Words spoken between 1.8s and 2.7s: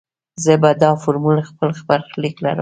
برخليک کړم.